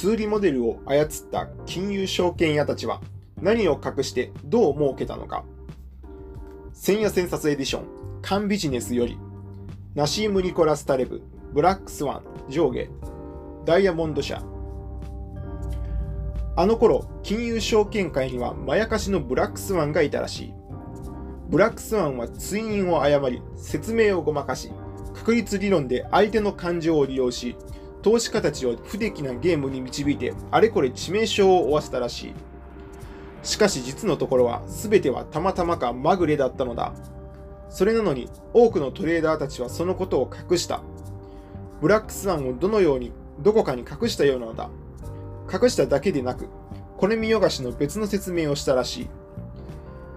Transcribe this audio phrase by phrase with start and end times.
[0.00, 3.02] 数理モデルを操った金融証券屋たちは
[3.42, 5.44] 何を隠してどう儲けたのか。
[6.72, 7.84] 千夜千冊エディション、
[8.22, 9.18] カンビジネスより、
[9.94, 11.20] ナシーム・ニコラス・タレブ、
[11.52, 12.88] ブラックスワン、上下、
[13.66, 14.42] ダイヤモンド社。
[16.56, 20.54] あの頃、金融証券界にはまやかしのブラックスワンがいたらしい。
[21.50, 24.72] ブラックスワンは追印を誤り、説明をごまかし、
[25.12, 27.54] 確率理論で相手の感情を利用し、
[28.02, 32.34] 投資家たちを不出来なゲームに導いて、あれこれ致命傷を負わせたらしい。
[33.42, 36.92] しかし実のところは全てはたまたまかまぐれだったのだ。
[37.68, 40.82] それなのに多くのトレーダーたちはそのことを隠した。
[41.80, 44.68] ブラックスワンをどのようにどこかに隠したようなのだ。
[45.52, 46.48] 隠しただけでなく、
[46.96, 49.08] これ見よがしの別の説明をしたらしい。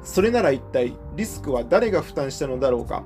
[0.03, 3.03] それなら一体リスクは誰が負担したのだろうか。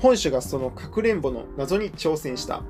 [0.00, 2.62] 本書がそのかくれんぼの謎に挑戦した。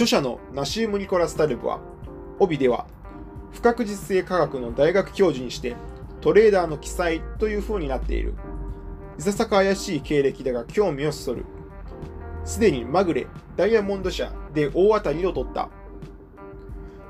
[0.00, 1.78] 著者のナシウム・ニコラス・タルブは、
[2.38, 2.86] 帯では
[3.52, 5.76] 不確実性科学の大学教授にして
[6.22, 8.32] トレーダーの記載という風になっている。
[9.18, 11.44] いささか怪しい経歴だが興味をそそる。
[12.46, 13.26] すでにまぐれ、
[13.58, 15.68] ダイヤモンド社で大当たりを取った。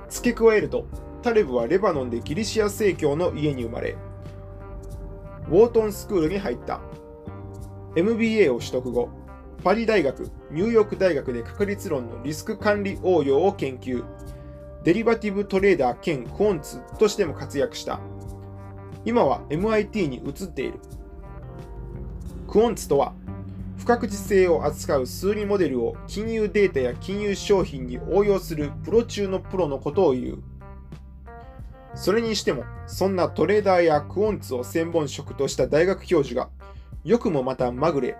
[0.09, 0.87] 付け加えると、
[1.23, 3.97] タレブはレバノンでギリシア正教の家に生まれ、
[5.49, 6.81] ウォートンスクールに入った。
[7.95, 9.11] MBA を取得後、
[9.63, 14.05] パリ大学、ニューヨーク大学で確率論のリスク管理応用を研究。
[14.85, 18.01] デリバティブトレーダー兼クォンツとしても活躍した。
[19.05, 20.81] 今は MIT に移っている。
[22.49, 23.13] クォンツとは、
[23.77, 30.39] 不確実性を扱う数理モデルを金融データや金融商品に応用するプロ中のプロのことを言う。
[31.95, 36.49] それにしても、そんなトレーダーやクォンツを専門職とした大学教授が、
[37.05, 38.17] よくもまたまぐれ、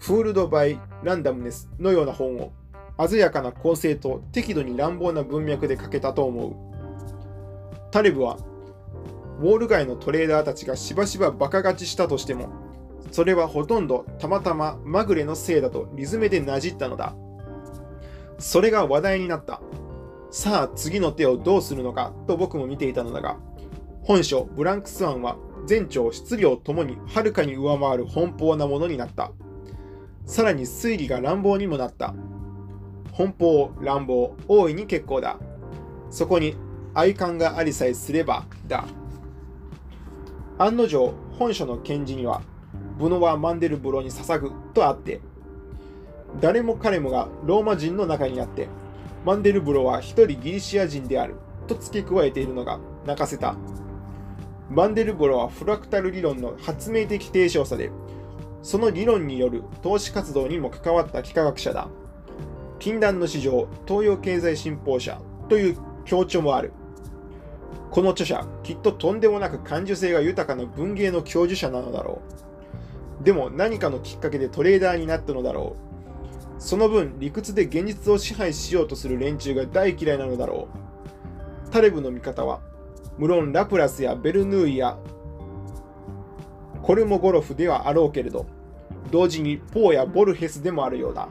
[0.00, 2.52] フールド・バイ・ランダムネスのような本を
[3.06, 6.56] 鮮やかな構成と適度に乱暴な文脈で書けたと思う。
[7.90, 8.38] タレブは、
[9.40, 12.48] ウォール街のトレーダーたちがしばしばバカ勝ちしたとしても、
[13.10, 17.14] それはほとんどたまたままぐれのせいだとリズメでなじったのだ。
[18.38, 19.60] それが話題になった。
[20.30, 23.36] さあ次の手をどうするのかと僕も見ていたのだが、
[24.02, 29.32] 本書ブランクスワンは全長質量ともにはるかに上回る奔放なものになった。
[30.30, 32.14] さらに推理が乱暴にもなった。
[33.12, 35.40] 奔放、乱暴、大いに結構だ。
[36.08, 36.54] そこに
[36.94, 38.84] 愛感がありさえすればだ。
[40.56, 42.42] 案の定、本書の検事には、
[42.96, 45.20] ブノワ・マンデルブロに捧ぐとあって、
[46.40, 48.68] 誰も彼もがローマ人の中にあって、
[49.26, 51.34] マンデルブロは一人ギリシア人である
[51.66, 53.56] と付け加えているのが泣かせた。
[54.70, 57.90] マンデルブロはフラクタル理論の発明的提唱者で、
[58.62, 61.88] その理論による投資活動にも関わった幾何学者だ。
[62.78, 66.72] 禁断の市場東洋経済新報社という強調もある。
[67.90, 72.22] この著者、きっととんでもなく感受性が豊かな文芸の教授者なのだろ
[73.20, 73.24] う。
[73.24, 76.60] でも何かのきっかけでトレーダーになったのだろう。
[76.62, 80.68] その分、理屈で現実を支配しようとする連中が大嫌いなのだろ
[81.66, 81.70] う。
[81.70, 82.60] タレブの見方は、
[83.18, 84.98] 無論ラプラスやベルヌーイや
[86.82, 88.46] コルモゴロフではあろうけれど、
[89.10, 91.28] 同時にポーやボルヘスでもあるようだ。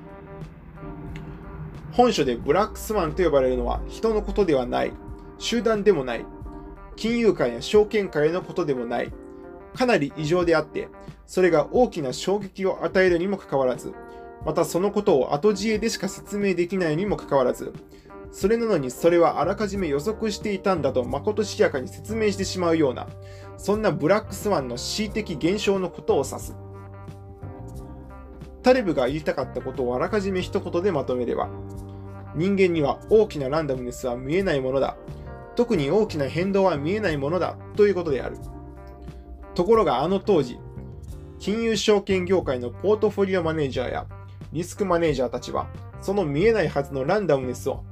[1.91, 4.93] 本書でブラックスワンと呼ばれるのは人のことではない、
[5.37, 6.25] 集団でもない、
[6.95, 9.11] 金融界や証券界のことでもない、
[9.75, 10.87] かなり異常であって、
[11.25, 13.93] それが大きな衝撃を与えるにもかかわらず、
[14.45, 17.73] またそのことを後知恵でしか説明できないにもかかわらず、
[18.31, 23.07] それなのにそれはあらかじめ予測していたんだとまことしやかに説明してしまうような、
[23.57, 26.55] そんなブラックスワンの恣意的現象のことを指す。
[28.61, 31.49] タレブが言いたかったことをあらかじめ一言でまとめれば、
[32.35, 34.97] 人間には大きなランダムネスは見えないものだ。
[35.55, 38.37] 特に大きな変動は見えないものだということである。
[39.55, 40.59] ところがあの当時、
[41.39, 44.07] 金融証券業界のポートフォリオマネージャーや
[44.53, 45.67] リスクマネージャーたちは、
[46.01, 47.83] その見えないはずのランダムネスを、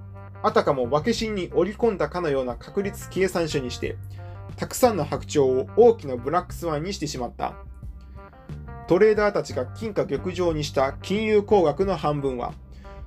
[0.43, 3.97] あたかも分け芯に織り込んだかのような確率計算書にして、
[4.55, 7.53] たくさんの白鳥を大きなブラックスワンにしてしまった。
[8.87, 12.53] トレーダーたちが金貨玉状にした金融工学の半分は、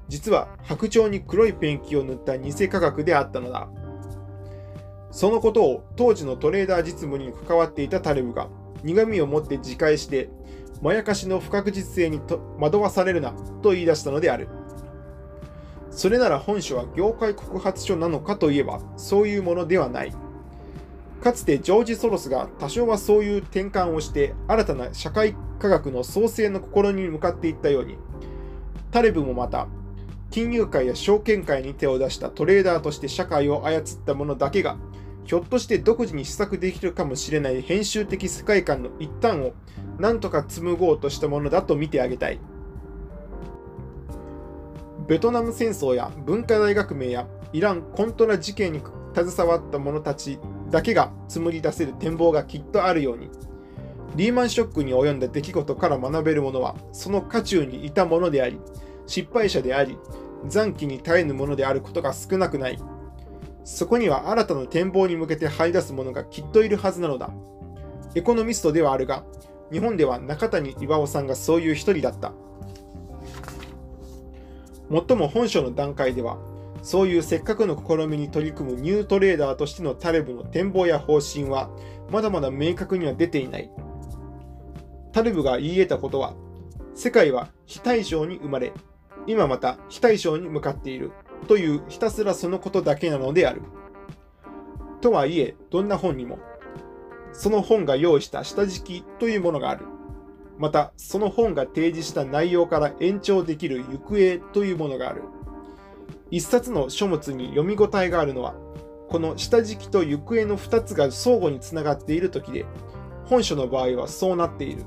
[0.08, 3.68] 実は白鳥に黒いペンキを塗った偽科学であったのだ。
[5.10, 8.48] そのことを当時のトレーダー実務に関わっていたタレブが
[8.84, 10.28] 苦味を持って自戒して、
[10.82, 12.20] まやかしの不確実性に
[12.58, 14.48] 惑わされるなと言い出したのである。
[15.90, 20.12] それなら本書は業界告発書なのかといえばそういうものではない。
[21.20, 27.98] かつてジョージ・ソロスが多少はそういう転換をして新たな社会科学の創生の試みに向かっていったように、
[28.90, 29.66] タレブもまた
[30.30, 34.78] 金融界や証券界に手を出したトレーダーとして社会を操った者だけが、
[35.24, 39.52] ひょっとして独自に試作できるかもしれない編集的世界観の一端を
[39.98, 42.40] 何とか紡ごうとしたものだと見てあげたい。
[45.10, 48.80] ベトナム戦争や文化大革命やイランコントラ事件に
[49.12, 50.38] 携わった者たち
[50.70, 53.28] だけが紡ぎ出せる展望がきっとあるように、
[54.14, 58.60] リーマンショックに及んだ出来事から学べるものは、その渦中にいたものであり、
[59.08, 59.98] 失敗者であり、
[60.46, 62.78] 残機に耐えぬものであることが少なくない。
[63.64, 67.30] そこには新たな展望に向けて這い出す者がきっといるはずなのだ。
[68.14, 69.24] エコノミストではあるが、
[69.72, 72.32] 日本では中谷巌さんがそういう一人だった。
[74.90, 76.36] もっとも本書の段階では、
[76.82, 81.70] そういうせっかくの試みに取り組むニュートレーダーとしてのタレブの展望や方針は、
[82.10, 83.70] まだまだ明確には出ていない。
[85.12, 86.34] タレブが言い得たことは、
[86.94, 88.72] 世界は非対称に生まれ、
[89.26, 91.12] 今また非対称に向かっている
[91.46, 93.62] というひたすらそのことだけなのである。
[95.00, 96.40] とはいえ、どんな本にも、
[97.32, 99.86] その本が用意した下敷きというものがある。
[100.60, 105.22] また、その本が提示した内容から延長できる行方というものがある。
[106.30, 108.54] 一冊の書物に読み応えがあるのは、
[109.08, 112.66] この下敷きと行方の2つが相互につながっている時で、
[113.24, 114.84] 本書の場合はそうなっている。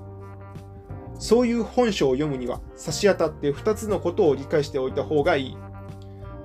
[1.18, 5.58] そういう本書を読むには差し当たって2つのことを理解しておいた方がいい。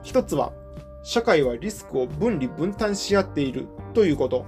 [0.05, 0.55] 1つは、
[1.03, 4.47] 社会はリスクを分離分担し合っているということ。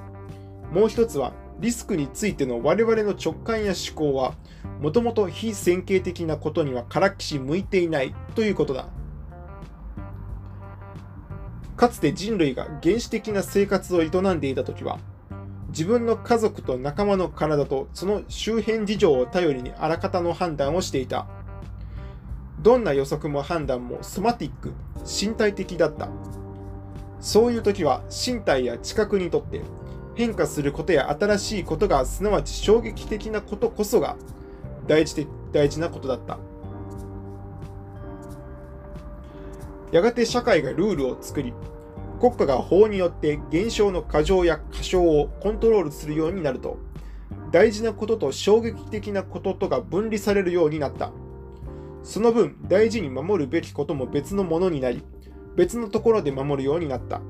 [0.72, 4.34] もう1つは、リスクについての我々の直感や思考は、
[4.80, 8.88] もともと非線形的なことにはからっきし向いていないということだ。
[11.76, 14.98] かつて人類が原始的な生活を営んでいたときは、
[15.68, 21.26] 自分の家族と仲間の体とその周辺事情を頼りにあらかたの判断をしていた。
[22.60, 24.72] どんな予測も判断もソマティック、
[25.04, 26.08] 身体的だった。
[27.20, 29.60] そういう時は身体や知覚にとって
[30.14, 34.16] 変化することや新しいことがすなわち衝撃的なことこそが
[34.86, 36.38] 大事大事なことだった。
[39.92, 41.52] やがて社会がルールを作り、
[42.20, 46.78] 国家が法によって現象の過剰や過小をコントロールするようになると、
[47.50, 51.10] 大事なことと衝撃的なこととが分離されるようになった。
[52.02, 55.02] その分、大事に守るべきことも別のものになり、
[55.56, 57.20] 別のところで守るようになった。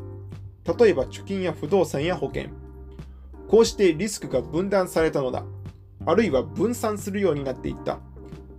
[0.78, 2.48] 例えば貯金や不動産や保険。
[3.50, 5.44] こうしてリスクが分断されたのだ。
[6.06, 7.98] あるいは分散するようになっていった。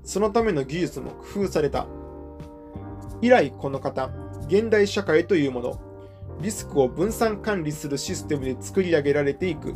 [0.03, 1.87] そのための技術も工夫された。
[3.21, 4.11] 以来この方、
[4.47, 5.81] 現代社会というもの、
[6.41, 9.73] リスクを分散管理するシステムで作り上げられていく。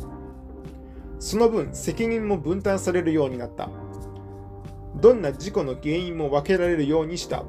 [1.18, 3.70] その分、責任も分担されるようになった。
[5.00, 7.42] どんな事故の原因も分けられるようにした。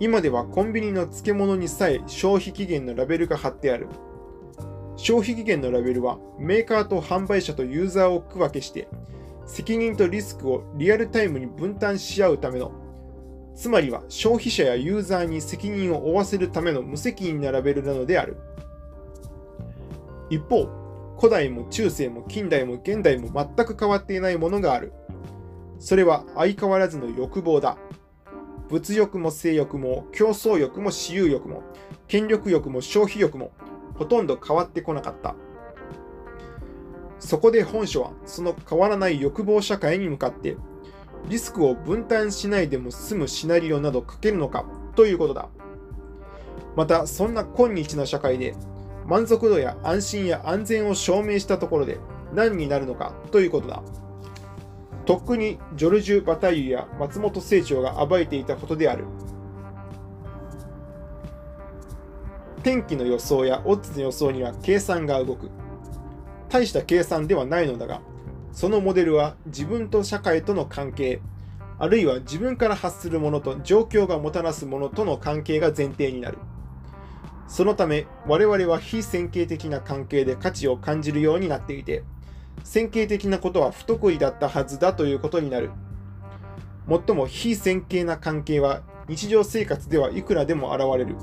[0.00, 3.86] 今ではコンビニの漬物にさえ消費期限のラベルが貼ってある。
[4.96, 8.88] 消費期限のラベルはメーカーと販売者とユーザーを区分けして、
[9.46, 12.72] 責任とリスクをリアルタイムに分担し合うための
[13.54, 18.36] つまりは消費者やユーザーに責任を負わせるための無責任なラベルなのである。
[20.30, 20.68] 一方、
[21.18, 24.92] 古代も中世も近代も現代も全く変わっていないものがある。
[25.78, 27.76] それは相変わらずの欲望だ。
[28.70, 31.62] 物欲も性欲も競争欲も私有欲も
[32.08, 33.52] 権力欲も消費欲も
[33.94, 35.34] ほとんど変わってこなかった。
[37.18, 40.56] そこで本書はその変わらない欲望社会に向かって
[41.28, 44.64] リスクを分担しないでも済むシナリオなど書けるのか
[44.96, 45.48] ということだ。
[46.74, 48.54] また、そんな今日の社会で
[49.06, 51.98] 満足度や安心や安全を証明したところで
[52.34, 53.82] 何になるのかということだ。
[55.04, 59.04] とっくにジョルジュ・バタイユや松本清張が暴いていたことである。
[62.62, 65.50] 天気の予想やオッズの予想には計算が動く。
[66.48, 68.02] 大した計算ではないのだが、
[68.52, 71.20] そのモデルは自分と社会との関係、
[71.78, 76.38] あるいは自分から発するものと状況がもたらすものとの関係が前提になる。
[77.48, 82.04] そのため、我々は非線形的な関係で価値を感じるようになっていて、
[82.62, 85.70] 線形的なことは不得意だったはずだということになる。
[86.86, 91.16] もっとも非線形な関係は日常生活ではいくらでも現れる。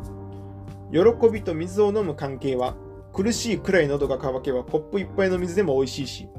[0.92, 2.76] 喜びと水を飲む関係は
[3.14, 6.30] 苦しいくらい喉が渇けばコップ一杯の水でも美味しいし、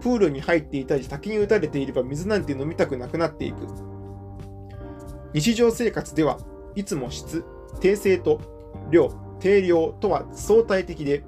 [0.00, 3.66] プールに入っていたり滝に打たれていれば水なんて飲みたくなくなっていく。
[5.32, 6.38] 日常生活では
[6.74, 7.44] いつも質、
[7.80, 8.40] 定性と
[8.90, 9.10] 量、
[9.40, 11.24] 定量とは相対的で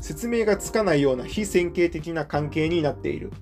[0.00, 3.32] 説明がつかないような非線形的な関係になっている。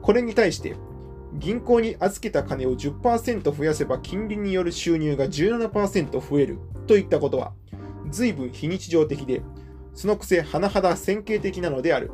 [0.00, 0.76] これに対して
[1.34, 6.58] 銀行に預けた金を10%増やせば金利による収入が17%増える。
[6.86, 7.52] といったことは
[8.10, 9.42] 随分非日常的で
[9.94, 12.10] そのくせ甚だ線形的なのである。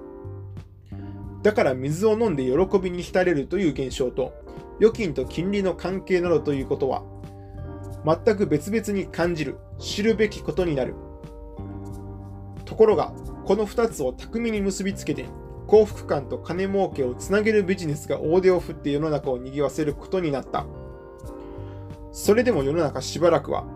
[1.43, 4.35] だから水を飲んで喜びに浸れるという現象と
[4.81, 7.03] 預金と金利の関係などということは
[8.05, 10.95] 全く別々に感じる知るべきことになる。
[12.65, 13.13] ところが
[13.45, 15.27] この2つを巧みに結びつけて
[15.69, 20.65] 幸福感と金儲けをつなげるビジネスが大手を振って世の中を賑わせることになった。
[22.11, 23.67] それでも世の中しばらくは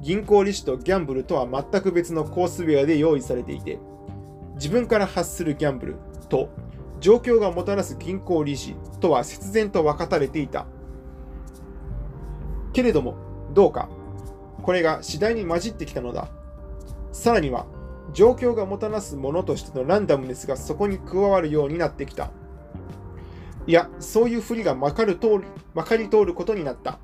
[0.00, 3.80] 銀行利子とギャンブルとは全く別のコースウェアで用意されていて
[4.54, 5.96] 自分から発するギャンブル
[6.28, 6.50] と
[7.00, 10.66] 状況がもたらす銀行利子とは節然と分かたれていた。
[12.72, 13.16] けれども
[13.52, 13.88] どうか
[14.62, 16.28] これが次第に混じってきたのだ。
[17.10, 17.66] さらには
[18.14, 22.30] 状況がもたらすものとしてのランダムネスがそこに加わるようになってきた。
[23.66, 25.40] いやそういうふりがまかる通り
[25.74, 26.98] まかり通ることになった。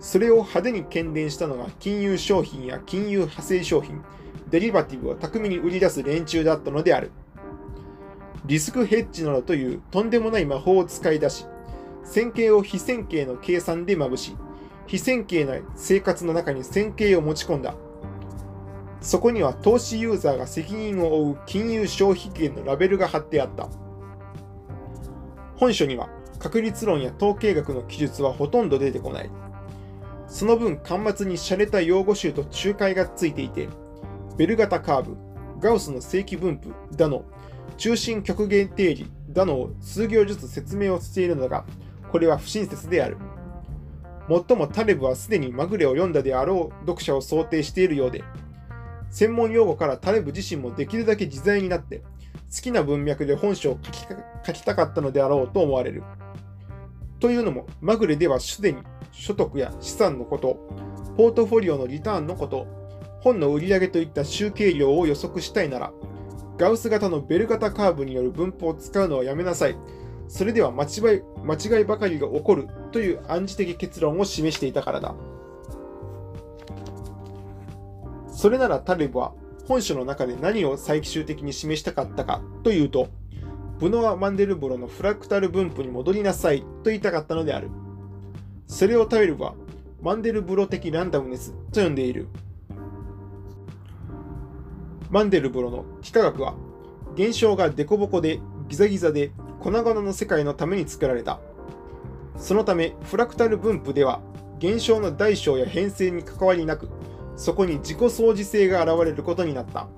[0.00, 4.02] それを派手に喧伝したのが金融商品や金融派生商品
[4.50, 7.10] デリバティブを巧みに売り出す連中だったのである。
[8.44, 11.46] リスクヘッジなどというとんでもない魔法を使い出し
[12.04, 14.36] 線形を非線形の計算でまぶし
[14.86, 17.74] 非線形な生活の中に線形を持ち込んだ。
[19.00, 23.68] そこには投資ユーザーが責任を負う金融消費権のラベルが貼ってあった。
[25.56, 29.30] 本書には確率論や統計学の記述はほとんど出てこない。
[30.28, 33.68] その分、端末に洒落た用語集と仲介がついていて、
[34.36, 35.16] ベル型カーブ、
[35.60, 37.24] ガウスの正規分布だの、
[37.76, 41.64] 中心極限定理だのを数行ずつ説明をしているのが、
[42.10, 43.16] これは不親切である。
[44.28, 48.24] もっともタレブはすでにまぐれを読んだであろう読者を想定しているようで、
[49.16, 52.00] 専門用語からタレブ自身もできるだけ自在になって、
[52.54, 54.00] 好きな文脈で本書を書き
[54.46, 56.02] 書きたかったのであろうと思われる。
[57.18, 58.82] というのも、まぐれではすでに
[59.12, 60.68] 所得や資産のこと、
[61.16, 62.66] ポートフォリオのリターンのこと、
[63.22, 65.94] 本の売り上げといった集計量を予測したいなら、
[66.58, 69.78] ガウス型のベル型カーブによる分布を使うのはやめなさい。
[70.28, 75.14] それでは間違い間違いばかりが起こるという暗示的結論を示していたからだ。
[78.36, 79.32] それならタレブは
[79.66, 83.08] 本書の中で何を最終的に示したかったかというと、
[83.78, 87.70] ブノア・マンデルブロのフラクタル分布に戻りなさいと言いたかったのである。
[88.66, 89.54] それをタレブは
[90.02, 92.28] マンデルブロ的ランダムネスと呼んでいる。
[95.08, 96.56] マンデルブロの幾何学は
[97.14, 98.38] 現象が凸凹で
[98.68, 101.40] ギザギザで粉々の世界のために作られた。
[102.36, 104.20] そのため、フラクタル分布では、
[104.58, 106.90] 現象の大小や変遷に関わりなく、
[107.36, 109.88] そこに自己相似性が現れることになった。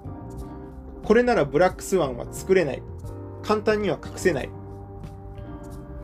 [1.05, 2.83] これならブラックスワンは作れない。
[3.43, 4.51] 簡単には隠せない。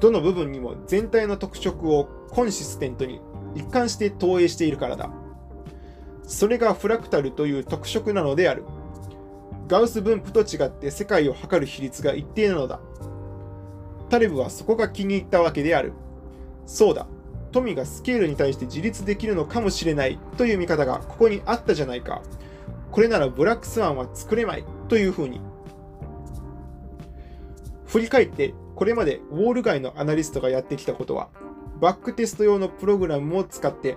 [0.00, 3.20] どの部分にも全体の特色をコンシステントに
[3.54, 5.10] 一貫して投影しているからだ。
[6.22, 8.64] それがフラクタルという特色なのである。
[9.66, 12.80] ガウス分布と違って世界を測る比率が一定なのだ。
[14.10, 15.92] タレブはそこが気に入ったわけである。
[16.66, 17.06] そうだ、
[17.54, 22.20] 富がスケールに対して自立できるのかもしれないという見方がここにあったじゃないか。
[22.90, 25.40] これならブラックスワンは作れまいというふうに。
[27.86, 31.28] 振り返って、これまでウォール街のアナリストがやってきたことは、
[31.80, 33.96] バックテスト用のプログラムを使って、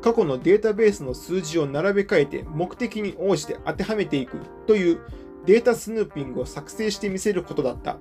[0.00, 5.00] 過去のデータベースの数字を並べ替えて目的に応じて当てはめていくという
[5.44, 7.98] データスヌーピングを作成してみせることだった。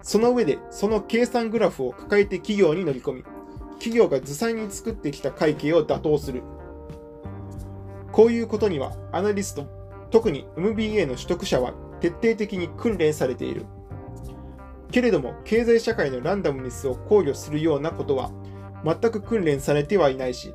[0.00, 3.24] その上で、その計算グラフを抱えて企業に乗り込み、
[3.84, 6.42] 企業がずさんに作ってきた会計を打倒する。
[8.12, 9.66] こういうことには、アナリスト、
[10.10, 13.66] 特に MBA の取得者は徹底的に訓練されている。
[14.90, 18.30] けれども、経済社会のランダムネスを考慮するようなことは、
[18.86, 20.54] 全く訓練されてはいないし、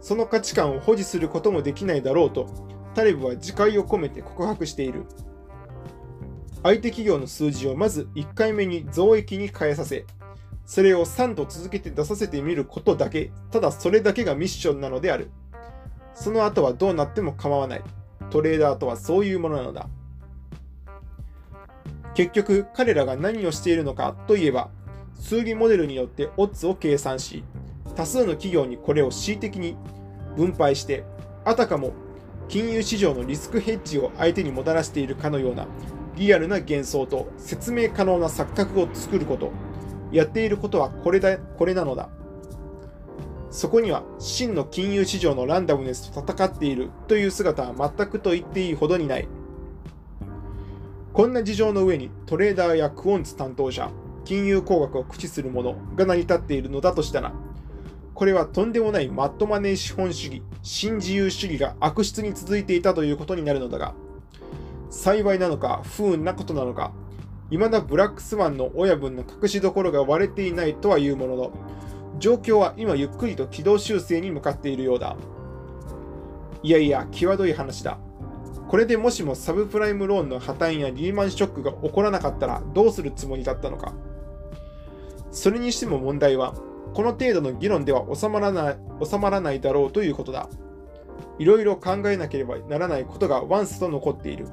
[0.00, 2.46] その価値観を保持することもできないだろうと、
[2.94, 5.04] タレブは自戒を込めて告白している。
[6.62, 10.06] 相手企業の数字をまず1回目に増益に変えさせ、
[10.70, 15.32] それを3度続けて出させてみることだけ、ただそれだけがミッションなのである。
[16.14, 17.82] その後はどうなっても構わない。
[18.30, 19.88] トレーダーとはそういうものなのだ。
[22.14, 24.70] 結局、彼らが何をしているのかといえば、
[25.18, 27.42] 数理モデルによってオッズを計算し、
[27.96, 29.76] 多数の企業にこれを恣意的に
[30.36, 31.02] 分配して、
[31.44, 31.90] あたかも
[32.46, 35.66] 金融市場のリスクヘッジを相手にもたらしているかのような
[36.14, 39.50] リアルな幻想と説明可能な錯覚を作ること。
[40.12, 42.08] やっていることはこれだ、これなのだ。
[43.50, 49.28] そこには真の金融市場のランダムネスと戦っているという姿は全くと言っていいほどにない。
[51.12, 53.90] こんな事情の上にトレーダーやクオンツ担当者、
[54.24, 57.32] 金融工学を駆使する者が成り立っているのだとしたら、
[58.14, 63.94] これはとんでもないマットマネー資本主義、新自由主義が悪質に続いていたということになるのだが、
[64.90, 66.92] 幸いなのか不運なことなのか、
[67.50, 71.52] 未だブラックスワンの親分の隠しどころが割れていないとはいうものの、
[72.18, 75.16] 状況は今ゆっくりと軌道修正に向かっているようだ。
[76.62, 77.98] いやいや、際どい話だ。
[78.68, 83.94] これでもしもサブプライムローンの破綻やリーマンショックが起こらなかったらどうするつもりだったのか。
[85.32, 86.54] それにしても問題は、
[86.94, 90.48] この程度の議論では収まらない収まらないだろうということだ。
[91.38, 94.46] いろいろ考えなければならないことがワンスと残っている。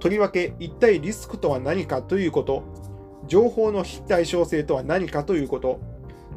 [0.00, 2.62] とりわけ、一体リスクとは何かということ、
[3.26, 5.80] 情報の非対称性とは何かということ、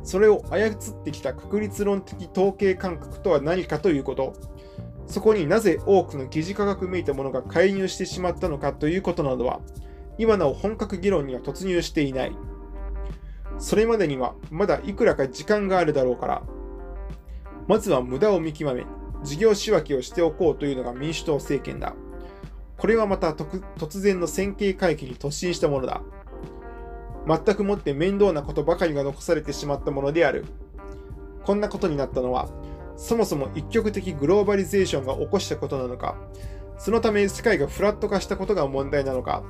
[0.04, 4.34] それを操ってきた確率論的統計感覚とは何かということ、
[5.06, 9.60] そこになぜ多くの疑似科学めいたものが介入してしまったのかということなどは、
[10.18, 12.36] 今なお本格議論には突入していない。
[13.60, 16.44] それまでにはまだいくらか時間があるだろうから、
[17.68, 18.86] まずは無駄を見極め、
[19.24, 21.94] 事業仕分けをしておこうというのが民主党政権だ。
[22.82, 26.02] これはまた突然の線形回帰に突進したものだ。
[27.28, 30.46] 全くもって面倒なことばかりが残されてしまったものである。
[31.46, 32.50] こんなことになったのは、
[32.98, 36.16] そもそも一極的グローバリゼーションが起こしたことなのか、
[36.80, 39.44] そのため世界がフラット化したことが問題なのか、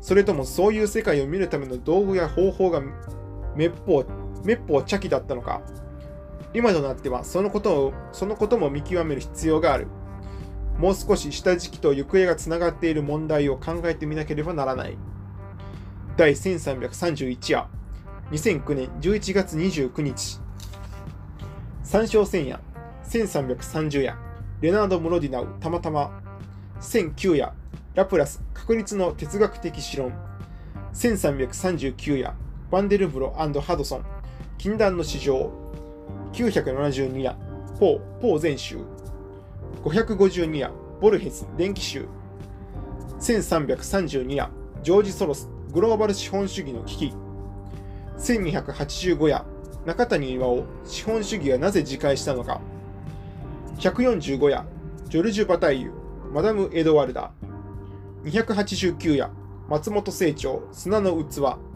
[0.00, 2.80] それともそういう世界を見るための道具や方法が
[3.54, 4.04] 滅法、
[4.42, 5.62] 滅法茶器だったのか。
[6.54, 9.88] 今となってはそのことを、そのことも見極める必要がある。
[10.78, 14.96] もう少し下敷きと行方がつながっている問題を考えてみなければならない。
[16.16, 17.66] 第1331夜、
[18.30, 20.40] 2009年11月29日。
[21.82, 22.60] 参照戦夜、
[23.08, 24.16] 1330夜、
[24.60, 26.22] レナード・ムロディナウ、たまたま。
[26.80, 27.52] 1009夜、
[27.94, 30.12] ラプラス、確率の哲学的史論。
[30.92, 32.34] 1339夜、
[32.70, 34.04] バンデルブロハドソン、
[34.58, 35.50] 禁断の市場。
[36.32, 37.34] 972夜、
[37.80, 38.78] ポー、ポー全集。
[39.84, 42.06] 552夜、ボルヘス電気集。
[43.20, 44.50] 1332夜、
[44.82, 47.14] ジョージ・ソロスグローバル資本主義の危機。
[48.18, 49.44] 1285夜、
[49.86, 52.60] 中谷巌資本主義がなぜ自戒したのか。
[53.78, 54.64] 145夜、
[55.08, 55.92] ジョルジュ・バタイユ
[56.32, 57.32] マダム・エドワルダ。
[58.24, 59.30] 289夜、
[59.68, 61.67] 松本清張砂の器。